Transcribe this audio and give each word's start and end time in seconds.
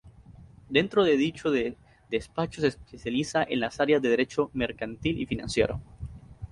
Dentro 0.67 1.03
de 1.03 1.15
dicho 1.15 1.51
despacho 2.09 2.59
se 2.61 2.69
especializa 2.69 3.43
en 3.47 3.59
las 3.59 3.79
áreas 3.79 4.01
de 4.01 4.09
derecho 4.09 4.49
mercantil 4.51 5.19
y 5.21 5.27
financiero. 5.27 5.79